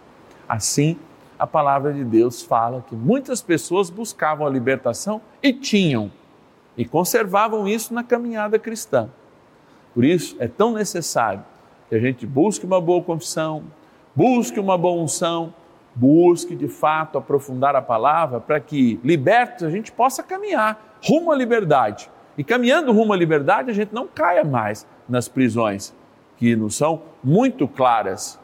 Assim, 0.48 0.98
a 1.38 1.48
palavra 1.48 1.94
de 1.94 2.04
Deus 2.04 2.42
fala 2.42 2.84
que 2.88 2.96
muitas 2.96 3.42
pessoas 3.42 3.90
buscavam 3.90 4.46
a 4.46 4.50
libertação 4.50 5.22
e 5.42 5.54
tinham, 5.54 6.12
e 6.78 6.86
conservavam 6.86 7.68
isso 7.68 7.94
na 7.94 8.04
caminhada 8.04 8.60
cristã. 8.60 9.10
Por 9.94 10.04
isso, 10.04 10.36
é 10.40 10.48
tão 10.48 10.74
necessário 10.74 11.44
que 11.88 11.96
a 11.96 12.00
gente 12.00 12.26
busque 12.26 12.66
uma 12.66 12.80
boa 12.80 13.02
confissão, 13.02 13.64
busque 14.16 14.60
uma 14.60 14.78
boa 14.78 15.02
unção, 15.02 15.54
busque 15.96 16.56
de 16.56 16.68
fato 16.68 17.18
aprofundar 17.18 17.76
a 17.76 17.82
palavra 17.82 18.40
para 18.40 18.60
que, 18.60 19.00
libertos, 19.04 19.64
a 19.64 19.70
gente 19.70 19.92
possa 19.92 20.22
caminhar 20.22 20.98
rumo 21.04 21.32
à 21.32 21.36
liberdade. 21.36 22.10
E 22.40 22.44
caminhando 22.46 22.94
rumo 22.94 23.12
à 23.12 23.18
liberdade, 23.18 23.70
a 23.70 23.74
gente 23.74 23.94
não 23.94 24.08
caia 24.08 24.46
mais 24.46 24.88
nas 25.10 25.28
prisões, 25.28 25.94
que 26.38 26.56
não 26.56 26.70
são 26.70 27.02
muito 27.22 27.68
claras 27.68 28.40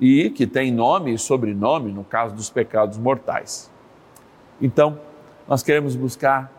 e 0.00 0.30
que 0.30 0.46
tem 0.46 0.70
nome 0.70 1.12
e 1.12 1.18
sobrenome 1.18 1.90
no 1.90 2.04
caso 2.04 2.36
dos 2.36 2.48
pecados 2.50 2.96
mortais. 2.96 3.68
Então, 4.62 5.00
nós 5.48 5.60
queremos 5.60 5.96
buscar 5.96 6.52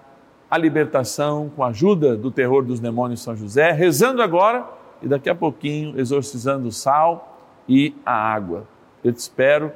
a 0.52 0.58
libertação 0.58 1.50
com 1.56 1.64
a 1.64 1.68
ajuda 1.68 2.18
do 2.18 2.30
terror 2.30 2.66
dos 2.66 2.82
demônios 2.82 3.24
São 3.24 3.34
José, 3.34 3.72
rezando 3.72 4.22
agora 4.22 4.68
e 5.02 5.08
daqui 5.08 5.30
a 5.30 5.36
pouquinho 5.36 5.98
exorcizando 5.98 6.68
o 6.68 6.72
sal 6.74 7.40
e 7.66 7.96
a 8.06 8.12
água. 8.12 8.68
Eu 9.02 9.14
te 9.14 9.20
espero 9.20 9.72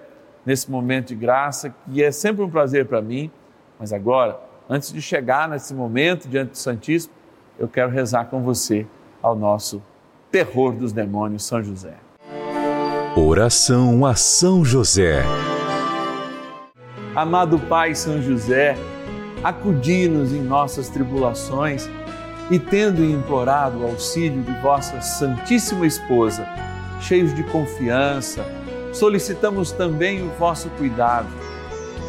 nesse 0.45 0.69
momento 0.69 1.07
de 1.07 1.15
graça, 1.15 1.73
que 1.89 2.03
é 2.03 2.11
sempre 2.11 2.43
um 2.43 2.49
prazer 2.49 2.85
para 2.85 3.01
mim, 3.01 3.31
mas 3.79 3.93
agora, 3.93 4.50
antes 4.71 4.93
de 4.93 5.01
chegar 5.01 5.49
nesse 5.49 5.73
momento 5.73 6.29
diante 6.29 6.51
do 6.51 6.57
Santíssimo, 6.57 7.13
eu 7.59 7.67
quero 7.67 7.91
rezar 7.91 8.25
com 8.25 8.41
você 8.41 8.87
ao 9.21 9.35
nosso 9.35 9.83
terror 10.31 10.71
dos 10.71 10.93
demônios, 10.93 11.43
São 11.43 11.61
José. 11.61 11.95
Oração 13.17 14.05
a 14.05 14.15
São 14.15 14.63
José. 14.63 15.23
Amado 17.13 17.59
Pai 17.59 17.93
São 17.93 18.21
José, 18.21 18.77
acudi-nos 19.43 20.31
em 20.31 20.41
nossas 20.41 20.87
tribulações 20.87 21.89
e, 22.49 22.57
tendo 22.57 23.03
implorado 23.03 23.79
o 23.79 23.87
auxílio 23.87 24.41
de 24.41 24.53
vossa 24.61 25.01
Santíssima 25.01 25.85
Esposa, 25.85 26.47
cheios 27.01 27.35
de 27.35 27.43
confiança, 27.43 28.45
solicitamos 28.93 29.73
também 29.73 30.25
o 30.25 30.29
vosso 30.39 30.69
cuidado 30.77 31.40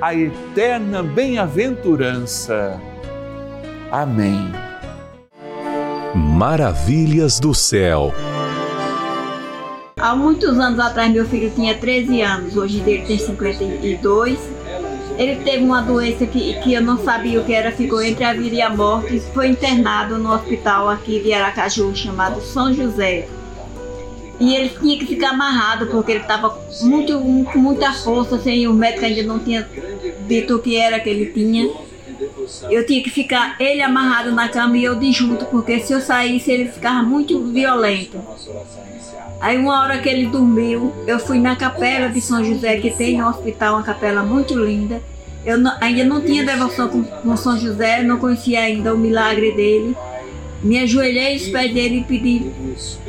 a 0.00 0.14
eterna 0.14 1.02
bem-aventurança. 1.02 2.80
Amém. 3.92 4.50
Maravilhas 6.14 7.38
do 7.38 7.54
céu. 7.54 8.12
Há 9.98 10.16
muitos 10.16 10.58
anos 10.58 10.78
atrás, 10.78 11.12
meu 11.12 11.26
filho 11.26 11.50
tinha 11.50 11.76
13 11.76 12.22
anos, 12.22 12.56
hoje 12.56 12.82
ele 12.86 13.04
tem 13.04 13.18
52. 13.18 14.38
Ele 15.18 15.36
teve 15.44 15.62
uma 15.62 15.82
doença 15.82 16.24
que, 16.24 16.54
que 16.60 16.72
eu 16.72 16.80
não 16.80 16.96
sabia 17.04 17.38
o 17.38 17.44
que 17.44 17.52
era, 17.52 17.70
ficou 17.70 18.00
entre 18.00 18.24
a 18.24 18.32
vida 18.32 18.56
e 18.56 18.62
a 18.62 18.70
morte. 18.70 19.20
Foi 19.34 19.48
internado 19.48 20.16
no 20.16 20.32
hospital 20.32 20.88
aqui 20.88 21.22
de 21.22 21.34
Aracaju, 21.34 21.94
chamado 21.94 22.40
São 22.40 22.72
José. 22.72 23.28
E 24.40 24.54
ele 24.56 24.70
tinha 24.70 24.98
que 24.98 25.06
ficar 25.06 25.30
amarrado, 25.30 25.86
porque 25.88 26.12
ele 26.12 26.20
estava 26.20 26.58
muito, 26.80 27.12
com 27.52 27.58
muita 27.58 27.92
força, 27.92 28.36
assim, 28.36 28.66
o 28.66 28.72
médico 28.72 29.04
ainda 29.04 29.22
não 29.22 29.38
tinha 29.38 29.68
dito 30.26 30.56
o 30.56 30.58
que 30.58 30.76
era 30.76 30.98
que 30.98 31.10
ele 31.10 31.26
tinha. 31.26 31.70
Eu 32.70 32.86
tinha 32.86 33.02
que 33.02 33.10
ficar 33.10 33.56
ele 33.60 33.82
amarrado 33.82 34.32
na 34.32 34.48
cama 34.48 34.78
e 34.78 34.84
eu 34.84 34.94
de 34.94 35.12
junto, 35.12 35.44
porque 35.46 35.80
se 35.80 35.92
eu 35.92 36.00
saísse 36.00 36.50
ele 36.50 36.70
ficava 36.70 37.02
muito 37.02 37.38
violento. 37.52 38.18
Aí 39.40 39.58
uma 39.58 39.82
hora 39.82 39.98
que 39.98 40.08
ele 40.08 40.26
dormiu, 40.26 40.92
eu 41.06 41.18
fui 41.18 41.38
na 41.38 41.54
capela 41.54 42.08
de 42.08 42.20
São 42.20 42.42
José, 42.42 42.78
que 42.78 42.90
tem 42.90 43.18
no 43.18 43.28
hospital 43.28 43.76
uma 43.76 43.82
capela 43.82 44.22
muito 44.22 44.58
linda. 44.58 45.02
Eu 45.44 45.58
não, 45.58 45.72
ainda 45.80 46.04
não 46.04 46.20
tinha 46.20 46.44
devoção 46.44 46.88
com, 46.88 47.02
com 47.02 47.36
São 47.36 47.58
José, 47.58 48.02
não 48.02 48.18
conhecia 48.18 48.60
ainda 48.60 48.94
o 48.94 48.98
milagre 48.98 49.52
dele. 49.52 49.96
Me 50.62 50.78
ajoelhei 50.78 51.34
aos 51.34 51.48
pés 51.48 51.72
dele 51.72 52.00
e 52.00 52.04
pedi, 52.04 52.50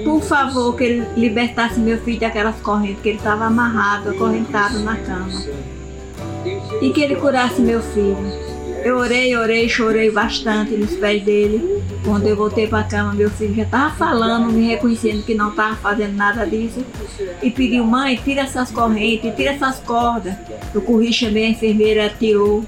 por 0.04 0.22
favor, 0.22 0.76
que 0.76 0.84
ele 0.86 1.08
libertasse 1.18 1.80
meu 1.80 1.98
filho 2.00 2.20
daquelas 2.20 2.56
correntes, 2.62 3.02
que 3.02 3.10
ele 3.10 3.18
estava 3.18 3.46
amarrado, 3.46 4.10
acorrentado 4.10 4.80
na 4.80 4.96
cama. 4.96 5.42
E 6.82 6.90
que 6.92 7.02
ele 7.02 7.16
curasse 7.16 7.62
meu 7.62 7.82
filho. 7.82 8.52
Eu 8.84 8.98
orei, 8.98 9.36
orei, 9.36 9.70
chorei 9.70 10.10
bastante 10.10 10.76
nos 10.76 10.94
pés 10.96 11.22
dele. 11.24 11.84
Quando 12.04 12.26
eu 12.26 12.36
voltei 12.36 12.68
para 12.68 12.80
a 12.80 12.84
cama, 12.84 13.14
meu 13.14 13.30
filho 13.30 13.54
já 13.54 13.64
estava 13.64 13.94
falando, 13.94 14.52
me 14.52 14.70
reconhecendo 14.70 15.24
que 15.24 15.36
não 15.36 15.50
estava 15.50 15.76
fazendo 15.76 16.16
nada 16.16 16.46
disso. 16.46 16.84
E 17.44 17.52
pediu, 17.52 17.86
mãe, 17.86 18.20
tira 18.24 18.42
essas 18.42 18.72
correntes, 18.72 19.36
tira 19.36 19.52
essas 19.52 19.80
cordas. 19.80 20.34
Eu 20.74 20.82
corri, 20.82 21.14
chamei 21.14 21.46
a 21.46 21.50
enfermeira, 21.50 22.10
tirou. 22.18 22.66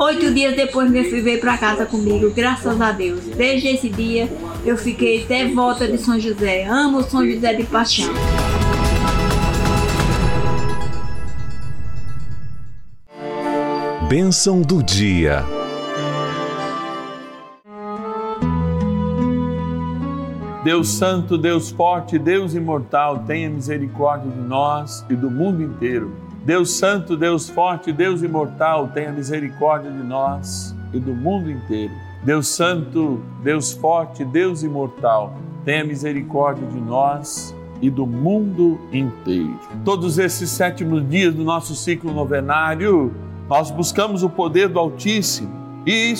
Oito 0.00 0.32
dias 0.32 0.54
depois, 0.54 0.88
meu 0.88 1.02
filho 1.02 1.24
veio 1.24 1.40
para 1.40 1.58
casa 1.58 1.84
comigo, 1.84 2.30
graças 2.30 2.80
a 2.80 2.92
Deus. 2.92 3.24
Desde 3.36 3.66
esse 3.66 3.88
dia, 3.88 4.28
eu 4.64 4.76
fiquei 4.76 5.24
devota 5.26 5.88
de 5.88 5.98
São 5.98 6.20
José. 6.20 6.64
Amo 6.66 7.02
São 7.02 7.26
José 7.26 7.54
de 7.54 7.64
paixão. 7.64 8.08
Bênção 14.08 14.62
do 14.62 14.84
dia. 14.84 15.44
Deus 20.62 20.90
Santo, 20.90 21.36
Deus 21.36 21.70
Forte, 21.70 22.18
Deus 22.20 22.54
Imortal, 22.54 23.24
tenha 23.26 23.50
misericórdia 23.50 24.30
de 24.30 24.40
nós 24.40 25.04
e 25.10 25.16
do 25.16 25.28
mundo 25.28 25.60
inteiro. 25.60 26.27
Deus 26.44 26.70
Santo, 26.72 27.16
Deus 27.16 27.48
Forte, 27.48 27.92
Deus 27.92 28.22
Imortal, 28.22 28.88
tenha 28.88 29.12
misericórdia 29.12 29.90
de 29.90 30.02
nós 30.02 30.74
e 30.92 30.98
do 30.98 31.12
mundo 31.12 31.50
inteiro. 31.50 31.92
Deus 32.22 32.48
Santo, 32.48 33.22
Deus 33.42 33.72
Forte, 33.72 34.24
Deus 34.24 34.62
Imortal, 34.62 35.34
tenha 35.64 35.84
misericórdia 35.84 36.66
de 36.66 36.80
nós 36.80 37.54
e 37.80 37.90
do 37.90 38.06
mundo 38.06 38.80
inteiro. 38.92 39.58
Todos 39.84 40.18
esses 40.18 40.50
sétimos 40.50 41.08
dias 41.08 41.34
do 41.34 41.44
nosso 41.44 41.74
ciclo 41.74 42.12
novenário, 42.12 43.14
nós 43.48 43.70
buscamos 43.70 44.22
o 44.22 44.30
poder 44.30 44.68
do 44.68 44.78
Altíssimo 44.78 45.50
e 45.86 46.14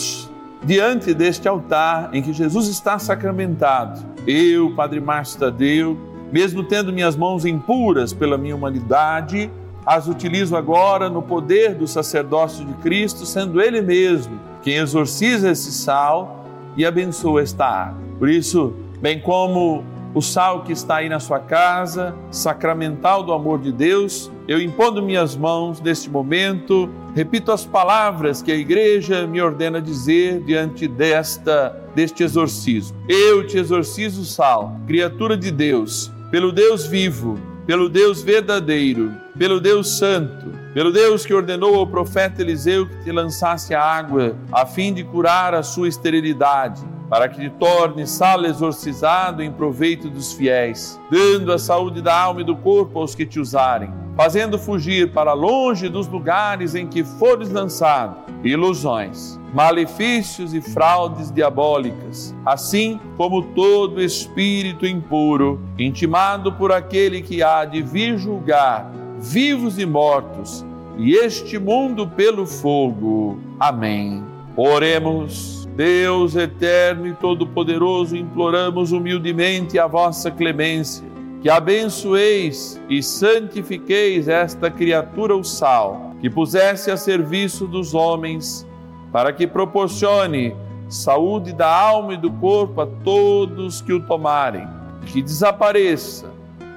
diante 0.65 1.15
deste 1.15 1.49
altar 1.49 2.11
em 2.13 2.23
que 2.23 2.33
Jesus 2.33 2.69
está 2.69 2.99
sacramentado, 2.99 4.01
eu, 4.27 4.75
Padre 4.75 5.01
Márcio 5.01 5.41
Tadeu, 5.41 5.99
mesmo 6.33 6.63
tendo 6.63 6.93
minhas 6.93 7.17
mãos 7.17 7.45
impuras 7.45 8.13
pela 8.13 8.37
minha 8.37 8.55
humanidade, 8.55 9.51
as 9.89 10.07
utilizo 10.07 10.55
agora 10.55 11.09
no 11.09 11.23
poder 11.23 11.75
do 11.75 11.89
sacerdócio 11.89 12.63
de 12.63 12.75
Cristo, 12.75 13.25
sendo 13.25 13.59
Ele 13.59 13.81
mesmo 13.81 14.39
quem 14.63 14.75
exorciza 14.75 15.51
esse 15.51 15.73
sal 15.73 16.45
e 16.77 16.85
abençoa 16.85 17.41
esta 17.41 17.65
água. 17.65 18.03
Por 18.19 18.29
isso, 18.29 18.75
bem 19.01 19.19
como 19.19 19.83
o 20.15 20.21
sal 20.21 20.63
que 20.63 20.73
está 20.73 20.97
aí 20.97 21.09
na 21.09 21.19
sua 21.19 21.41
casa, 21.41 22.15
sacramental 22.31 23.23
do 23.23 23.33
amor 23.33 23.61
de 23.61 23.73
Deus, 23.73 24.31
eu 24.47 24.61
impondo 24.61 25.03
minhas 25.03 25.35
mãos 25.35 25.81
neste 25.81 26.11
momento, 26.11 26.91
repito 27.15 27.51
as 27.51 27.65
palavras 27.65 28.43
que 28.43 28.53
a 28.53 28.57
igreja 28.57 29.27
me 29.27 29.41
ordena 29.41 29.81
dizer 29.81 30.43
diante 30.43 30.87
desta 30.87 31.75
deste 31.95 32.23
exorcismo. 32.23 32.95
Eu 33.09 33.47
te 33.47 33.57
exorcizo, 33.57 34.23
sal, 34.27 34.77
criatura 34.87 35.35
de 35.35 35.51
Deus, 35.51 36.13
pelo 36.31 36.53
Deus 36.53 36.87
vivo, 36.87 37.39
pelo 37.69 37.87
Deus 37.87 38.23
verdadeiro, 38.23 39.13
pelo 39.37 39.61
Deus 39.61 39.99
santo, 39.99 40.51
pelo 40.73 40.91
Deus 40.91 41.27
que 41.27 41.35
ordenou 41.35 41.75
ao 41.75 41.87
profeta 41.87 42.41
Eliseu 42.41 42.87
que 42.87 43.05
te 43.05 43.13
lançasse 43.13 43.75
a 43.75 43.83
água 43.85 44.35
a 44.51 44.65
fim 44.65 44.95
de 44.95 45.05
curar 45.05 45.53
a 45.53 45.63
sua 45.63 45.87
esterilidade 45.87 46.83
para 47.09 47.29
que 47.29 47.41
te 47.41 47.51
torne 47.51 48.07
sal 48.07 48.45
exorcizado 48.45 49.43
em 49.43 49.51
proveito 49.51 50.09
dos 50.11 50.33
fiéis, 50.33 51.01
dando 51.11 51.53
a 51.53 51.59
saúde 51.59 52.03
da 52.03 52.19
alma 52.19 52.41
e 52.43 52.45
do 52.45 52.57
corpo 52.57 52.99
aos 52.99 53.15
que 53.15 53.25
te 53.25 53.41
usarem 53.41 53.91
fazendo 54.19 54.59
fugir 54.59 55.13
para 55.13 55.33
longe 55.33 55.89
dos 55.89 56.09
lugares 56.09 56.75
em 56.75 56.89
que 56.89 57.05
fores 57.05 57.53
lançado 57.53 58.17
ilusões, 58.43 59.39
malefícios 59.55 60.53
e 60.53 60.61
fraudes 60.61 61.31
diabólicas, 61.31 62.35
assim 62.45 62.99
como 63.17 63.43
todo 63.43 64.03
espírito 64.03 64.85
impuro, 64.85 65.61
intimado 65.79 66.53
por 66.53 66.73
aquele 66.73 67.23
que 67.23 67.45
há 67.45 67.65
de 67.65 67.81
vir 67.81 68.19
julgar 68.19 68.91
vivos 69.21 69.79
e 69.79 69.87
mortos, 69.87 70.65
e 70.97 71.15
este 71.15 71.57
mundo 71.57 72.09
pelo 72.09 72.45
fogo. 72.45 73.39
Amém. 73.61 74.25
Oremos. 74.57 75.58
Deus 75.79 76.35
eterno 76.35 77.07
e 77.07 77.15
todo-poderoso, 77.15 78.17
imploramos 78.17 78.91
humildemente 78.91 79.79
a 79.79 79.87
vossa 79.87 80.29
clemência 80.29 81.07
que 81.41 81.49
abençoeis 81.49 82.83
e 82.89 83.01
santifiqueis 83.01 84.27
esta 84.27 84.73
criatura 84.73 85.37
o 85.37 85.45
sal, 85.45 86.17
que 86.21 86.29
pusesse 86.29 86.91
a 86.91 86.97
serviço 86.97 87.65
dos 87.65 87.95
homens, 87.95 88.67
para 89.13 89.33
que 89.33 89.47
proporcione 89.47 90.53
saúde 90.89 91.53
da 91.53 91.73
alma 91.73 92.15
e 92.15 92.17
do 92.17 92.33
corpo 92.33 92.81
a 92.81 92.87
todos 92.87 93.81
que 93.81 93.93
o 93.93 94.01
tomarem, 94.01 94.67
que 95.07 95.23
desapareça 95.23 96.29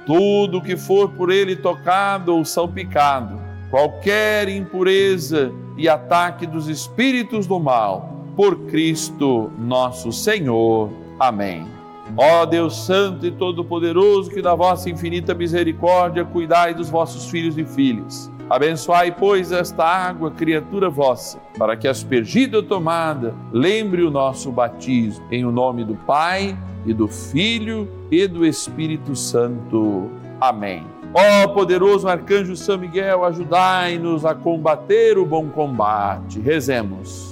tudo 0.06 0.62
que 0.62 0.76
for 0.76 1.08
por 1.08 1.28
ele 1.28 1.56
tocado 1.56 2.36
ou 2.36 2.44
salpicado, 2.44 3.36
qualquer 3.68 4.48
impureza 4.48 5.50
e 5.76 5.88
ataque 5.88 6.46
dos 6.46 6.68
espíritos 6.68 7.48
do 7.48 7.58
mal, 7.58 8.11
por 8.36 8.56
Cristo 8.66 9.50
nosso 9.58 10.12
Senhor. 10.12 10.90
Amém. 11.18 11.66
Ó 12.16 12.44
Deus 12.44 12.84
Santo 12.84 13.24
e 13.24 13.30
Todo-Poderoso, 13.30 14.30
que 14.30 14.42
da 14.42 14.54
vossa 14.54 14.90
infinita 14.90 15.34
misericórdia 15.34 16.24
cuidai 16.24 16.74
dos 16.74 16.90
vossos 16.90 17.30
filhos 17.30 17.56
e 17.56 17.64
filhas. 17.64 18.30
Abençoai, 18.50 19.12
pois, 19.12 19.50
esta 19.50 19.84
água, 19.84 20.30
criatura 20.30 20.90
vossa, 20.90 21.38
para 21.58 21.74
que, 21.74 21.88
aspergida 21.88 22.58
ou 22.58 22.62
tomada, 22.62 23.34
lembre 23.50 24.02
o 24.02 24.10
nosso 24.10 24.52
batismo. 24.52 25.24
Em 25.30 25.44
o 25.44 25.50
nome 25.50 25.84
do 25.84 25.94
Pai, 25.94 26.56
e 26.84 26.92
do 26.92 27.08
Filho, 27.08 27.88
e 28.10 28.26
do 28.26 28.44
Espírito 28.44 29.16
Santo. 29.16 30.10
Amém. 30.40 30.84
Ó 31.14 31.48
poderoso 31.48 32.08
arcanjo 32.08 32.56
São 32.56 32.78
Miguel, 32.78 33.24
ajudai-nos 33.24 34.24
a 34.24 34.34
combater 34.34 35.16
o 35.18 35.24
bom 35.24 35.48
combate. 35.48 36.40
Rezemos. 36.40 37.31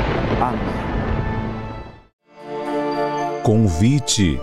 Amém. 0.41 0.59
Convite. 3.43 4.41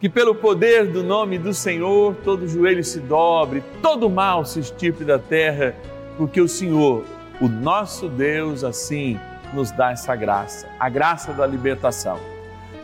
Que 0.00 0.08
pelo 0.08 0.34
poder 0.34 0.86
do 0.88 1.04
nome 1.04 1.38
do 1.38 1.54
Senhor 1.54 2.16
todo 2.24 2.48
joelho 2.48 2.82
se 2.82 2.98
dobre, 2.98 3.62
todo 3.80 4.10
mal 4.10 4.44
se 4.44 4.58
estirpe 4.58 5.04
da 5.04 5.18
terra, 5.18 5.76
porque 6.16 6.40
o 6.40 6.48
Senhor, 6.48 7.04
o 7.40 7.48
nosso 7.48 8.08
Deus, 8.08 8.64
assim 8.64 9.18
nos 9.54 9.70
dá 9.70 9.92
essa 9.92 10.14
graça, 10.16 10.68
a 10.78 10.88
graça 10.88 11.32
da 11.32 11.46
libertação. 11.46 12.18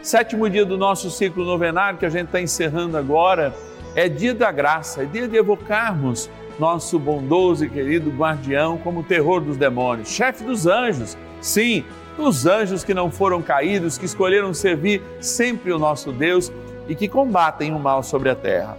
Sétimo 0.01 0.49
dia 0.49 0.65
do 0.65 0.79
nosso 0.79 1.11
ciclo 1.11 1.45
novenário, 1.45 1.99
que 1.99 2.07
a 2.07 2.11
gente 2.11 2.27
está 2.27 2.41
encerrando 2.41 2.97
agora, 2.97 3.53
é 3.95 4.09
dia 4.09 4.35
da 4.35 4.51
graça, 4.53 5.03
é 5.03 5.07
dia 5.07 5.27
de 5.27 5.37
evocarmos 5.37 6.31
nosso 6.59 6.99
bondoso 6.99 7.65
e 7.65 7.69
querido 7.69 8.11
guardião 8.11 8.79
como 8.79 9.03
terror 9.03 9.41
dos 9.41 9.57
demônios, 9.57 10.09
chefe 10.09 10.45
dos 10.45 10.67
anjos. 10.67 11.17
Sim, 11.41 11.85
dos 12.17 12.47
anjos 12.47 12.85
que 12.85 12.95
não 12.95 13.11
foram 13.11 13.43
caídos, 13.43 13.99
que 13.99 14.05
escolheram 14.05 14.55
servir 14.55 15.03
sempre 15.21 15.73
o 15.73 15.79
nosso 15.79 16.13
Deus 16.13 16.53
e 16.89 16.95
que 16.95 17.09
combatem 17.09 17.73
o 17.73 17.79
mal 17.79 18.03
sobre 18.03 18.31
a 18.31 18.35
terra. 18.35 18.79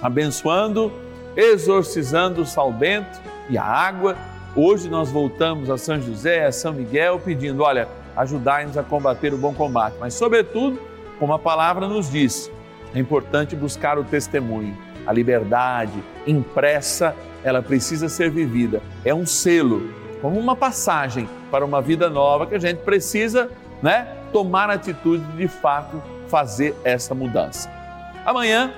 Abençoando, 0.00 0.92
exorcizando 1.36 2.42
o 2.42 2.46
sal 2.46 2.72
bento 2.72 3.20
e 3.48 3.58
a 3.58 3.64
água. 3.64 4.16
Hoje 4.54 4.88
nós 4.88 5.10
voltamos 5.10 5.70
a 5.70 5.76
São 5.76 6.00
José, 6.00 6.46
a 6.46 6.52
São 6.52 6.72
Miguel, 6.72 7.20
pedindo: 7.20 7.62
olha, 7.62 7.88
ajudai-nos 8.16 8.76
a 8.76 8.82
combater 8.82 9.32
o 9.34 9.38
bom 9.38 9.52
combate, 9.52 9.96
mas, 10.00 10.14
sobretudo, 10.14 10.78
como 11.18 11.32
a 11.32 11.38
palavra 11.38 11.86
nos 11.86 12.10
diz, 12.10 12.50
é 12.94 12.98
importante 12.98 13.54
buscar 13.54 13.98
o 13.98 14.04
testemunho. 14.04 14.76
A 15.06 15.12
liberdade 15.12 16.02
impressa, 16.26 17.14
ela 17.42 17.62
precisa 17.62 18.08
ser 18.08 18.30
vivida. 18.30 18.82
É 19.04 19.14
um 19.14 19.26
selo 19.26 19.90
como 20.20 20.38
uma 20.38 20.54
passagem 20.54 21.28
para 21.50 21.64
uma 21.64 21.80
vida 21.80 22.10
nova 22.10 22.46
que 22.46 22.54
a 22.54 22.58
gente 22.58 22.78
precisa, 22.78 23.50
né, 23.82 24.16
tomar 24.32 24.70
atitude 24.70 25.24
de, 25.32 25.38
de 25.38 25.48
fato 25.48 26.02
fazer 26.28 26.74
essa 26.84 27.14
mudança. 27.14 27.70
Amanhã, 28.24 28.72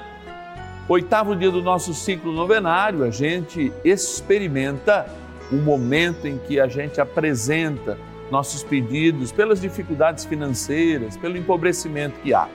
oitavo 0.89 1.37
dia 1.37 1.51
do 1.51 1.61
nosso 1.61 1.93
ciclo 1.93 2.33
novenário, 2.33 3.05
a 3.05 3.11
gente 3.11 3.73
experimenta 3.85 5.07
o 5.51 5.57
um 5.57 5.63
momento 5.63 6.27
em 6.27 6.39
que 6.39 6.59
a 6.59 6.67
gente 6.67 7.01
apresenta 7.01 7.99
nossos 8.31 8.63
pedidos 8.63 9.31
pelas 9.31 9.61
dificuldades 9.61 10.25
financeiras, 10.25 11.17
pelo 11.19 11.37
empobrecimento 11.37 12.19
que 12.21 12.33
há. 12.33 12.49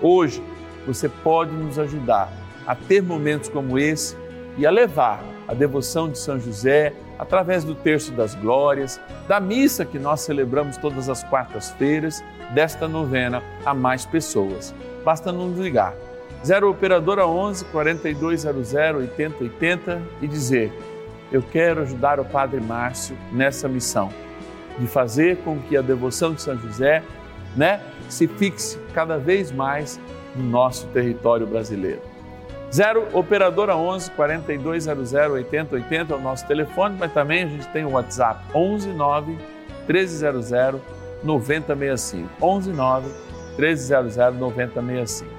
Hoje, 0.00 0.40
você 0.86 1.08
pode 1.08 1.50
nos 1.50 1.78
ajudar 1.78 2.30
a 2.66 2.74
ter 2.74 3.02
momentos 3.02 3.48
como 3.48 3.78
esse 3.78 4.16
e 4.56 4.66
a 4.66 4.70
levar 4.70 5.22
a 5.46 5.54
devoção 5.54 6.08
de 6.08 6.18
São 6.18 6.40
José 6.40 6.92
através 7.18 7.64
do 7.64 7.74
Terço 7.74 8.12
das 8.12 8.34
Glórias, 8.34 9.00
da 9.28 9.40
missa 9.40 9.84
que 9.84 9.98
nós 9.98 10.20
celebramos 10.20 10.76
todas 10.76 11.08
as 11.08 11.22
quartas-feiras, 11.24 12.22
desta 12.54 12.86
novena 12.86 13.42
a 13.64 13.74
mais 13.74 14.04
pessoas. 14.04 14.74
Basta 15.04 15.32
nos 15.32 15.58
ligar. 15.58 15.94
0 16.44 16.70
Operadora 16.70 17.26
11 17.26 17.64
4200 17.66 18.74
8080 18.74 20.02
e 20.22 20.28
dizer: 20.28 20.72
Eu 21.32 21.42
quero 21.42 21.82
ajudar 21.82 22.20
o 22.20 22.24
Padre 22.24 22.60
Márcio 22.60 23.16
nessa 23.32 23.68
missão 23.68 24.10
de 24.78 24.86
fazer 24.86 25.38
com 25.38 25.58
que 25.58 25.76
a 25.76 25.82
devoção 25.82 26.34
de 26.34 26.42
São 26.42 26.56
José, 26.58 27.02
né, 27.56 27.80
se 28.08 28.28
fixe 28.28 28.78
cada 28.92 29.16
vez 29.16 29.50
mais 29.50 29.98
no 30.34 30.44
nosso 30.44 30.86
território 30.88 31.46
brasileiro. 31.46 32.15
0 32.76 33.08
Operadora 33.14 33.74
11 33.74 34.10
4200 34.10 35.14
8080 35.14 36.12
é 36.12 36.16
o 36.16 36.20
nosso 36.20 36.46
telefone, 36.46 36.94
mas 36.98 37.10
também 37.10 37.44
a 37.44 37.46
gente 37.46 37.66
tem 37.68 37.86
o 37.86 37.92
WhatsApp 37.92 38.44
11 38.54 38.90
9 38.90 39.38
1300 39.88 40.50
9065. 41.24 42.28
11 42.42 42.72
9 42.72 43.08
1300 43.58 44.16
9065. 44.38 45.30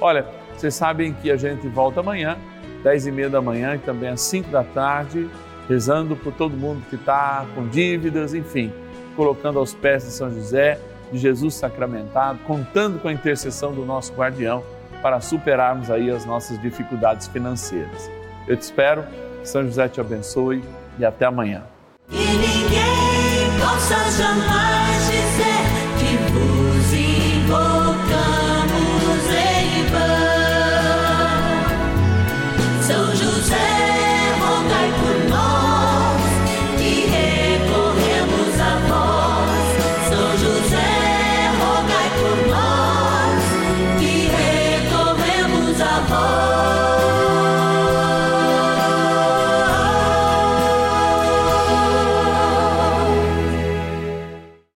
Olha, 0.00 0.24
vocês 0.56 0.72
sabem 0.72 1.12
que 1.12 1.28
a 1.32 1.36
gente 1.36 1.66
volta 1.66 1.98
amanhã, 1.98 2.38
10 2.84 3.08
e 3.08 3.10
meia 3.10 3.28
da 3.28 3.42
manhã 3.42 3.74
e 3.74 3.78
também 3.78 4.10
às 4.10 4.20
5 4.20 4.48
da 4.48 4.62
tarde, 4.62 5.28
rezando 5.68 6.14
por 6.14 6.32
todo 6.32 6.56
mundo 6.56 6.84
que 6.88 6.94
está 6.94 7.46
com 7.52 7.66
dívidas, 7.66 8.32
enfim, 8.32 8.72
colocando 9.16 9.58
aos 9.58 9.74
pés 9.74 10.04
de 10.04 10.12
São 10.12 10.32
José, 10.32 10.78
de 11.10 11.18
Jesus 11.18 11.54
sacramentado, 11.54 12.38
contando 12.46 13.00
com 13.00 13.08
a 13.08 13.12
intercessão 13.12 13.72
do 13.72 13.84
nosso 13.84 14.12
guardião 14.12 14.62
para 15.02 15.20
superarmos 15.20 15.90
aí 15.90 16.10
as 16.10 16.24
nossas 16.24 16.60
dificuldades 16.60 17.26
financeiras. 17.26 18.10
Eu 18.46 18.56
te 18.56 18.62
espero, 18.62 19.04
São 19.44 19.64
José 19.64 19.88
te 19.88 20.00
abençoe 20.00 20.62
e 20.98 21.04
até 21.04 21.26
amanhã. 21.26 21.62